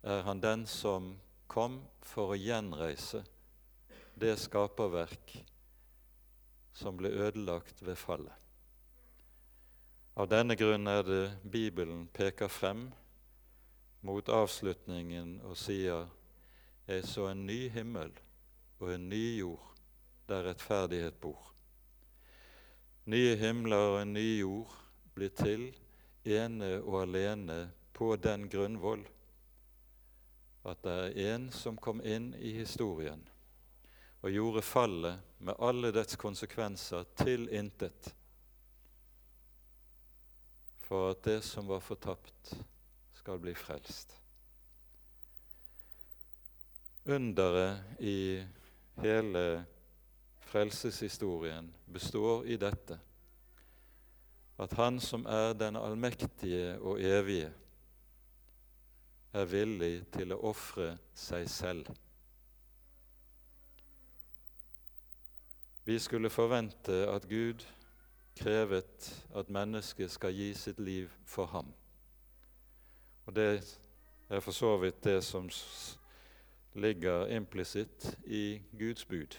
er 0.03 0.21
han 0.21 0.41
den 0.41 0.65
som 0.67 1.15
kom 1.47 1.81
for 2.01 2.33
å 2.33 2.39
gjenreise 2.39 3.23
det 4.15 4.37
skaperverk 4.39 5.35
som 6.75 6.97
ble 6.99 7.09
ødelagt 7.09 7.81
ved 7.85 7.95
fallet. 7.95 8.33
Av 10.15 10.27
denne 10.31 10.55
grunn 10.55 10.87
er 10.87 11.03
det 11.03 11.23
Bibelen 11.43 12.05
peker 12.13 12.51
frem 12.51 12.89
mot 14.05 14.29
avslutningen 14.31 15.39
og 15.43 15.57
sier 15.59 16.05
Jeg 16.85 17.07
så 17.09 17.31
en 17.31 17.47
ny 17.47 17.65
himmel 17.73 18.11
og 18.79 18.91
en 18.93 19.09
ny 19.09 19.23
jord 19.39 19.71
der 20.29 20.45
rettferdighet 20.45 21.17
bor. 21.21 21.41
Nye 23.09 23.35
himler 23.41 23.89
og 23.95 24.01
en 24.03 24.13
ny 24.13 24.27
jord 24.39 24.75
blir 25.15 25.33
til 25.33 25.67
ene 26.25 26.77
og 26.83 27.01
alene 27.01 27.59
på 27.93 28.15
den 28.21 28.49
grunnvoll 28.49 29.05
at 30.65 30.81
det 30.83 30.93
er 30.93 31.33
en 31.35 31.49
som 31.53 31.77
kom 31.77 32.01
inn 32.01 32.31
i 32.41 32.55
historien 32.57 33.21
og 34.25 34.31
gjorde 34.33 34.61
fallet 34.65 35.41
med 35.45 35.59
alle 35.61 35.91
dets 35.93 36.17
konsekvenser 36.17 37.03
til 37.19 37.43
intet, 37.53 38.07
for 40.81 41.11
at 41.11 41.21
det 41.27 41.43
som 41.45 41.67
var 41.69 41.83
fortapt, 41.85 42.55
skal 43.13 43.37
bli 43.41 43.53
frelst. 43.57 44.15
Underet 47.05 48.01
i 48.01 48.41
hele 49.01 49.43
frelseshistorien 50.49 51.69
består 51.93 52.47
i 52.49 52.57
dette 52.57 52.97
at 54.57 54.73
Han 54.79 54.97
som 54.99 55.25
er 55.25 55.53
den 55.53 55.75
allmektige 55.75 56.79
og 56.79 57.01
evige, 57.01 57.51
er 59.33 59.45
villig 59.51 60.07
til 60.15 60.31
å 60.31 60.41
ofre 60.49 60.95
seg 61.13 61.49
selv. 61.51 61.91
Vi 65.85 65.99
skulle 65.99 66.29
forvente 66.29 67.07
at 67.07 67.29
Gud 67.29 67.65
krevet 68.35 69.25
at 69.35 69.49
mennesket 69.49 70.11
skal 70.11 70.33
gi 70.33 70.53
sitt 70.53 70.79
liv 70.79 71.09
for 71.25 71.45
ham. 71.45 71.73
Og 73.25 73.35
Det 73.35 73.79
er 74.29 74.39
for 74.39 74.51
så 74.51 74.77
vidt 74.77 75.03
det 75.03 75.23
som 75.23 75.49
ligger 76.73 77.27
implisitt 77.27 78.17
i 78.25 78.61
Guds 78.79 79.05
bud. 79.05 79.37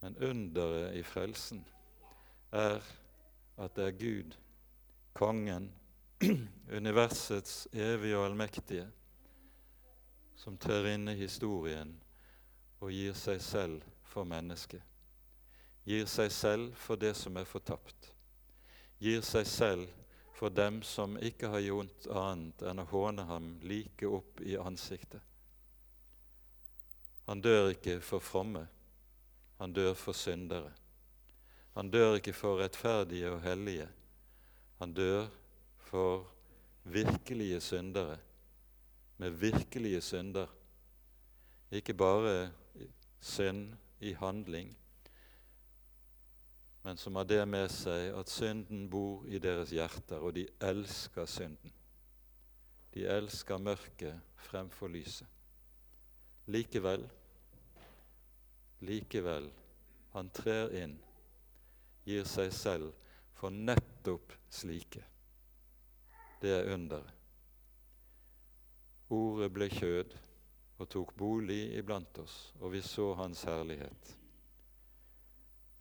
Men 0.00 0.16
underet 0.18 0.94
i 0.94 1.02
frelsen 1.02 1.66
er 2.52 2.78
at 3.58 3.76
det 3.76 3.84
er 3.84 3.98
Gud, 3.98 4.36
kongen, 5.12 5.72
universets 6.78 7.68
evige 7.72 8.18
og 8.18 8.26
allmektige, 8.26 8.86
som 10.36 10.58
trer 10.58 10.92
inn 10.94 11.08
i 11.08 11.18
historien 11.18 12.03
og 12.84 12.92
gir 12.92 13.16
seg 13.16 13.40
selv 13.40 13.84
for 14.04 14.28
mennesket. 14.28 14.82
Gir 15.88 16.04
seg 16.08 16.32
selv 16.32 16.72
for 16.76 17.00
det 17.00 17.14
som 17.16 17.36
er 17.40 17.48
fortapt. 17.48 18.10
Gir 19.00 19.24
seg 19.24 19.48
selv 19.48 19.88
for 20.36 20.52
dem 20.52 20.82
som 20.84 21.16
ikke 21.16 21.48
har 21.48 21.64
gjort 21.64 22.06
annet 22.12 22.64
enn 22.68 22.82
å 22.82 22.88
håne 22.90 23.24
ham 23.28 23.54
like 23.64 24.08
opp 24.08 24.42
i 24.44 24.56
ansiktet. 24.60 25.20
Han 27.24 27.40
dør 27.40 27.70
ikke 27.72 28.00
for 28.04 28.20
fromme, 28.20 28.66
han 29.56 29.72
dør 29.72 29.94
for 29.96 30.16
syndere. 30.16 30.72
Han 31.74 31.88
dør 31.90 32.18
ikke 32.18 32.34
for 32.36 32.60
rettferdige 32.60 33.30
og 33.32 33.40
hellige. 33.42 33.88
Han 34.78 34.92
dør 34.94 35.24
for 35.88 36.26
virkelige 36.84 37.60
syndere, 37.64 38.18
med 39.16 39.30
virkelige 39.40 40.00
synder. 40.00 40.46
Ikke 41.70 41.94
bare 41.94 42.52
synd 43.24 43.72
i 44.04 44.12
handling, 44.18 44.74
men 46.84 46.96
som 47.00 47.16
har 47.16 47.24
det 47.24 47.40
med 47.48 47.70
seg 47.72 48.10
at 48.12 48.28
synden 48.28 48.84
bor 48.92 49.24
i 49.24 49.38
deres 49.40 49.72
hjerter, 49.72 50.20
og 50.20 50.34
de 50.36 50.44
elsker 50.60 51.24
synden. 51.24 51.72
De 52.92 53.06
elsker 53.08 53.58
mørket 53.58 54.20
fremfor 54.44 54.92
lyset. 54.92 55.30
Likevel 56.52 57.06
Likevel, 58.84 59.48
han 60.12 60.28
trer 60.36 60.74
inn, 60.76 60.98
gir 62.04 62.26
seg 62.28 62.52
selv 62.52 62.92
for 63.38 63.54
nettopp 63.54 64.34
slike. 64.52 65.00
Det 66.42 66.52
er 66.52 66.68
underet. 66.74 67.08
Ordet 69.14 69.48
ble 69.54 69.70
kjød 69.72 70.12
og 70.78 70.88
tok 70.90 71.14
bolig 71.16 71.76
iblant 71.78 72.18
oss, 72.18 72.52
og 72.60 72.72
vi 72.74 72.82
så 72.82 73.12
Hans 73.14 73.44
herlighet. 73.46 74.16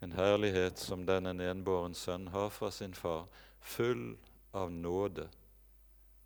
En 0.03 0.12
herlighet 0.12 0.79
som 0.79 1.06
den 1.06 1.25
en 1.25 1.95
sønn 1.95 2.27
har 2.27 2.49
fra 2.49 2.71
sin 2.71 2.93
far, 2.93 3.27
full 3.60 4.17
av 4.51 4.71
nåde 4.71 5.29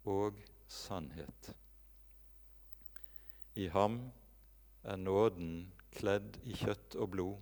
og 0.04 0.40
sannhet. 0.68 1.54
I 3.56 3.68
ham 3.68 4.12
er 4.84 4.98
nåden 4.98 5.72
kledd 5.92 6.38
i 6.44 6.54
kjøtt 6.58 6.96
og 6.96 7.10
blod 7.10 7.38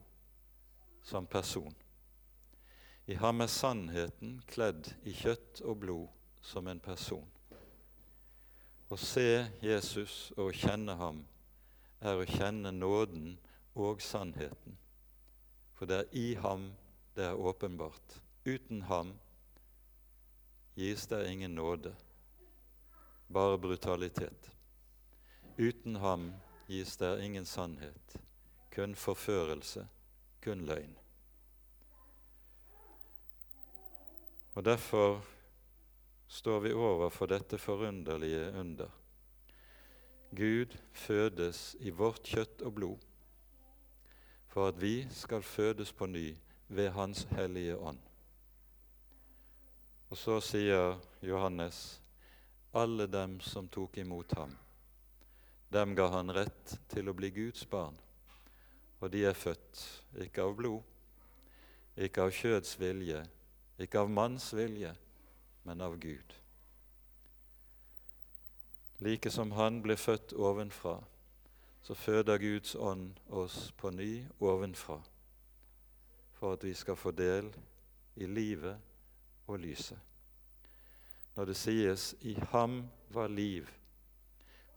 som 1.03 1.25
person. 1.27 1.73
I 3.05 3.15
ham 3.21 3.41
er 3.41 3.51
sannheten 3.51 4.39
kledd 4.49 4.93
i 5.03 5.13
kjøtt 5.13 5.61
og 5.61 5.79
blod 5.83 6.07
som 6.41 6.67
en 6.67 6.79
person. 6.79 7.27
Å 8.95 8.97
se 8.97 9.43
Jesus 9.59 10.29
og 10.39 10.53
kjenne 10.55 10.93
ham 10.95 11.17
er 11.99 12.15
å 12.15 12.27
kjenne 12.29 12.71
nåden 12.71 13.33
og 13.75 13.99
sannheten, 13.99 14.77
for 15.75 15.89
det 15.91 15.97
er 15.97 16.15
i 16.15 16.29
ham 16.39 16.69
det 17.17 17.25
er 17.27 17.41
åpenbart. 17.49 18.15
Uten 18.47 18.85
ham 18.87 19.11
gis 20.79 21.03
det 21.11 21.25
ingen 21.27 21.57
nåde, 21.59 21.91
bare 23.27 23.59
brutalitet. 23.59 24.47
Uten 25.59 25.99
ham 25.99 26.29
gis 26.71 26.95
det 27.03 27.11
ingen 27.25 27.45
sannhet, 27.45 28.17
kun 28.71 28.95
forførelse, 28.95 29.83
kun 30.39 30.63
løgn. 30.71 30.95
Og 34.55 34.63
Derfor 34.63 35.19
står 36.27 36.59
vi 36.59 36.73
overfor 36.73 37.29
dette 37.31 37.57
forunderlige 37.57 38.51
under. 38.59 38.89
Gud 40.35 40.73
fødes 40.93 41.75
i 41.79 41.89
vårt 41.89 42.23
kjøtt 42.27 42.61
og 42.65 42.73
blod 42.79 43.11
for 44.55 44.69
at 44.71 44.81
vi 44.81 45.07
skal 45.11 45.43
fødes 45.43 45.91
på 45.93 46.05
ny 46.07 46.29
ved 46.67 46.89
Hans 46.95 47.27
hellige 47.35 47.75
ånd. 47.77 47.99
Og 50.09 50.17
så 50.17 50.37
sier 50.39 50.95
Johannes 51.21 51.99
alle 52.71 53.07
dem 53.11 53.39
som 53.43 53.67
tok 53.67 53.97
imot 53.97 54.31
ham. 54.39 54.53
Dem 55.71 55.95
ga 55.95 56.07
han 56.13 56.31
rett 56.31 56.77
til 56.87 57.11
å 57.11 57.15
bli 57.17 57.33
Guds 57.35 57.65
barn, 57.67 57.97
og 59.01 59.11
de 59.11 59.25
er 59.27 59.35
født 59.35 59.83
ikke 60.23 60.47
av 60.47 60.55
blod, 60.55 60.83
ikke 61.99 62.23
av 62.23 62.31
kjøds 62.35 62.77
vilje, 62.79 63.25
ikke 63.79 64.05
av 64.05 64.11
manns 64.11 64.53
vilje, 64.55 64.93
men 65.65 65.81
av 65.81 65.97
Gud. 65.99 66.35
Like 68.99 69.31
som 69.31 69.51
Han 69.51 69.81
ble 69.81 69.97
født 69.97 70.33
ovenfra, 70.33 70.99
så 71.81 71.93
føder 71.93 72.37
Guds 72.37 72.75
ånd 72.75 73.19
oss 73.29 73.71
på 73.77 73.89
ny 73.89 74.25
ovenfra, 74.39 75.01
for 76.33 76.53
at 76.53 76.63
vi 76.63 76.73
skal 76.73 76.95
få 76.95 77.11
del 77.11 77.51
i 78.15 78.25
livet 78.25 78.77
og 79.47 79.59
lyset. 79.59 79.99
Når 81.35 81.45
det 81.45 81.55
sies 81.55 82.15
'i 82.21 82.33
ham 82.33 82.89
var 83.09 83.27
liv', 83.27 83.73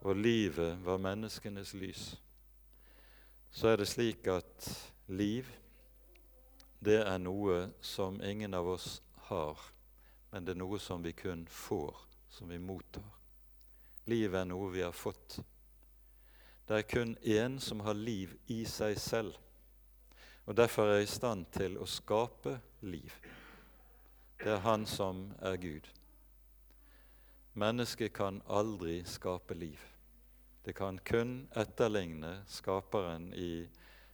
og 0.01 0.17
livet 0.17 0.85
var 0.85 0.97
menneskenes 0.97 1.75
lys, 1.75 2.21
så 3.51 3.69
er 3.69 3.77
det 3.77 3.89
slik 3.89 4.27
at 4.27 4.91
liv, 5.07 5.47
det 6.85 7.07
er 7.07 7.19
noe 7.19 7.71
som 7.81 8.23
ingen 8.23 8.55
av 8.55 8.67
oss 8.67 9.03
har, 9.17 9.73
men 10.31 10.45
det 10.45 10.55
er 10.55 10.61
noe 10.61 10.79
som 10.79 11.03
vi 11.03 11.13
kun 11.17 11.47
får, 11.51 11.97
som 12.29 12.49
vi 12.49 12.59
mottar. 12.59 13.07
Livet 14.09 14.41
er 14.41 14.49
noe 14.49 14.71
vi 14.73 14.83
har 14.85 14.97
fått. 14.97 15.39
Det 16.69 16.79
er 16.79 16.89
kun 16.89 17.17
én 17.23 17.59
som 17.61 17.81
har 17.81 17.97
liv 17.97 18.35
i 18.47 18.63
seg 18.69 18.99
selv, 19.01 19.37
og 20.45 20.57
derfor 20.57 20.93
er 20.93 21.05
i 21.05 21.09
stand 21.09 21.49
til 21.53 21.79
å 21.81 21.87
skape 21.89 22.59
liv. 22.81 23.13
Det 24.39 24.53
er 24.53 24.65
Han 24.65 24.87
som 24.87 25.33
er 25.43 25.57
Gud. 25.57 25.89
Mennesket 27.59 28.13
kan 28.15 28.43
aldri 28.47 29.03
skape 29.05 29.55
liv. 29.55 29.81
Det 30.65 30.73
kan 30.73 30.99
kun 30.99 31.49
etterligne 31.57 32.43
skaperen 32.47 33.33
i 33.35 33.69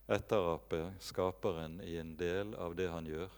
etterapet 0.06 1.00
skaperen 1.00 1.80
i 1.80 1.96
en 1.96 2.16
del 2.16 2.54
av 2.54 2.76
det 2.76 2.88
han 2.88 3.06
gjør. 3.06 3.30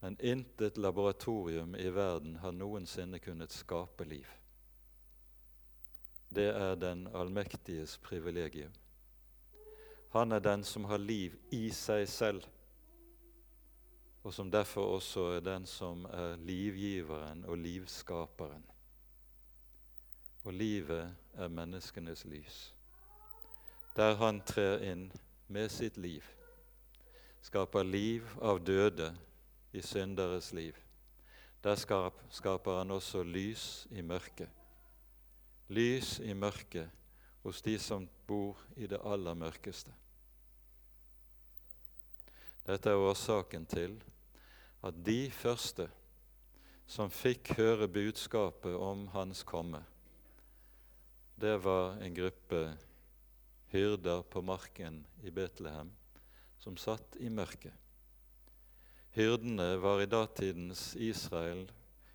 Men 0.00 0.16
intet 0.20 0.76
laboratorium 0.76 1.74
i 1.76 1.88
verden 1.90 2.36
har 2.36 2.52
noensinne 2.52 3.18
kunnet 3.18 3.52
skape 3.52 4.04
liv 4.04 4.26
det 6.28 6.48
er 6.48 6.74
den 6.74 7.08
allmektiges 7.14 7.98
privilegium. 7.98 8.72
Han 10.08 10.32
er 10.32 10.38
den 10.38 10.64
som 10.64 10.84
har 10.84 10.98
liv 10.98 11.34
i 11.50 11.70
seg 11.70 12.08
selv, 12.08 12.44
og 14.22 14.34
som 14.34 14.50
derfor 14.50 14.96
også 14.96 15.24
er 15.36 15.40
den 15.40 15.66
som 15.66 16.04
er 16.04 16.36
livgiveren 16.36 17.44
og 17.44 17.58
livskaperen. 17.58 18.64
Og 20.44 20.52
livet 20.52 21.14
er 21.34 21.48
menneskenes 21.48 22.24
lys. 22.24 22.74
Der 23.96 24.14
han 24.16 24.40
trer 24.40 24.84
inn 24.84 25.08
med 25.48 25.68
sitt 25.72 25.96
liv, 25.96 26.24
skaper 27.42 27.82
liv 27.82 28.24
av 28.42 28.60
døde 28.60 29.14
i 29.72 29.82
synderes 29.82 30.52
liv. 30.52 30.74
Der 31.64 31.74
skaper 32.30 32.78
han 32.78 32.90
også 32.90 33.22
lys 33.22 33.86
i 33.90 34.02
mørket 34.02 34.48
lys 35.68 36.16
i 36.24 36.34
mørket 36.34 36.88
hos 37.44 37.60
de 37.64 37.76
som 37.80 38.06
bor 38.26 38.58
i 38.76 38.88
det 38.88 39.00
aller 39.04 39.36
mørkeste. 39.36 39.92
Dette 42.68 42.92
er 42.92 43.00
årsaken 43.00 43.64
til 43.68 43.96
at 44.84 44.96
de 45.04 45.28
første 45.32 45.88
som 46.88 47.12
fikk 47.12 47.52
høre 47.58 47.88
budskapet 47.92 48.76
om 48.76 49.06
Hans 49.12 49.42
komme, 49.44 49.82
det 51.38 51.54
var 51.62 52.00
en 52.02 52.14
gruppe 52.16 52.62
hyrder 53.70 54.24
på 54.26 54.42
marken 54.42 55.02
i 55.22 55.30
Betlehem 55.30 55.92
som 56.58 56.76
satt 56.80 57.18
i 57.20 57.28
mørket. 57.30 57.74
Hyrdene 59.18 59.76
var 59.82 60.00
i 60.00 60.06
datidens 60.06 60.92
Israel 60.96 61.64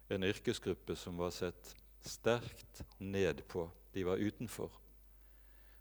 en 0.08 0.24
yrkesgruppe 0.24 0.96
som 0.96 1.18
var 1.20 1.34
sett 1.36 1.76
sterkt 2.00 2.84
ned 2.98 3.42
på. 3.48 3.66
De 3.92 4.04
var 4.08 4.18
utenfor. 4.24 4.72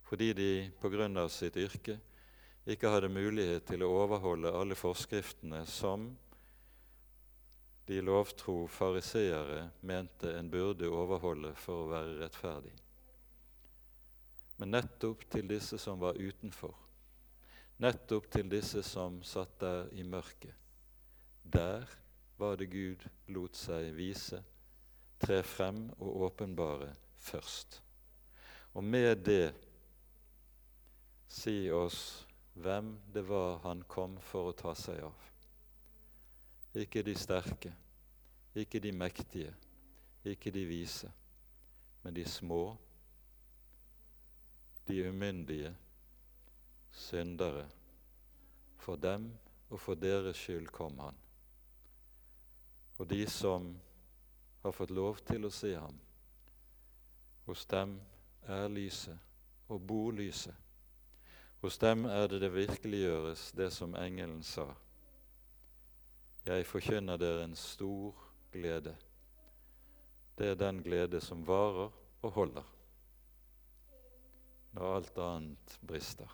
Fordi 0.03 0.33
de 0.33 0.71
pga. 0.81 1.29
sitt 1.29 1.57
yrke 1.57 1.95
ikke 2.67 2.91
hadde 2.91 3.09
mulighet 3.09 3.69
til 3.71 3.85
å 3.87 3.91
overholde 4.03 4.51
alle 4.51 4.75
forskriftene 4.75 5.61
som 5.67 6.09
de 7.87 8.01
lovtro 8.03 8.67
fariseere 8.67 9.69
mente 9.81 10.33
en 10.39 10.51
burde 10.51 10.91
overholde 10.91 11.53
for 11.55 11.85
å 11.85 11.91
være 11.93 12.17
rettferdig. 12.25 12.75
Men 14.59 14.75
nettopp 14.75 15.23
til 15.31 15.47
disse 15.47 15.79
som 15.79 16.03
var 16.03 16.19
utenfor, 16.19 16.75
nettopp 17.79 18.27
til 18.31 18.51
disse 18.51 18.83
som 18.83 19.23
satt 19.23 19.55
der 19.63 19.87
i 19.95 20.03
mørket, 20.03 20.62
der 21.43 21.87
var 22.39 22.57
det 22.57 22.71
Gud 22.73 23.07
lot 23.29 23.57
seg 23.57 23.93
vise 23.97 24.43
tre 25.23 25.43
frem 25.47 25.85
og 25.99 26.23
åpenbare 26.27 26.95
først. 27.19 27.83
Og 28.75 28.85
med 28.85 29.17
det 29.27 29.55
si 31.29 31.71
oss 31.71 32.27
hvem 32.55 32.97
det 33.15 33.23
var 33.29 33.61
han 33.67 33.85
kom 33.89 34.19
for 34.21 34.51
å 34.51 34.57
ta 34.57 34.75
seg 34.77 35.03
av. 35.07 35.29
Ikke 36.75 37.05
de 37.05 37.15
sterke, 37.17 37.73
ikke 38.57 38.81
de 38.81 38.93
mektige, 38.97 39.53
ikke 40.25 40.51
de 40.51 40.65
vise, 40.67 41.11
men 42.03 42.17
de 42.17 42.25
små, 42.29 42.77
de 44.89 44.99
umyndige, 45.09 45.75
syndere. 46.93 47.69
For 48.83 48.97
dem 48.97 49.31
og 49.71 49.79
for 49.81 49.95
deres 49.95 50.37
skyld 50.37 50.73
kom 50.75 50.99
han. 50.99 51.17
Og 52.99 53.09
de 53.09 53.27
som 53.31 53.73
har 54.63 54.73
fått 54.73 54.91
lov 54.91 55.19
til 55.27 55.47
å 55.47 55.51
se 55.51 55.75
ham. 55.75 55.97
Hos 57.47 57.65
dem 57.67 57.97
er 58.47 58.69
lyset 58.71 59.19
og 59.73 59.81
bor 59.87 60.13
lyset. 60.15 60.55
Hos 61.63 61.79
dem 61.79 62.05
er 62.11 62.27
det 62.31 62.41
det 62.43 62.53
virkeliggjøres, 62.55 63.53
det 63.55 63.71
som 63.75 63.95
engelen 63.99 64.43
sa. 64.43 64.67
Jeg 66.47 66.67
forkynner 66.67 67.19
dere 67.19 67.47
en 67.47 67.57
stor 67.59 68.19
glede. 68.53 68.95
Det 70.39 70.53
er 70.53 70.59
den 70.59 70.83
glede 70.83 71.21
som 71.23 71.47
varer 71.47 71.91
og 72.23 72.31
holder 72.35 72.71
når 74.73 74.95
alt 74.97 75.19
annet 75.21 75.75
brister. 75.85 76.31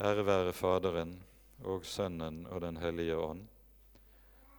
Ære 0.00 0.24
være 0.26 0.52
Faderen 0.56 1.18
og 1.68 1.84
Sønnen 1.86 2.46
og 2.46 2.62
Den 2.64 2.80
hellige 2.80 3.16
ånd 3.16 3.44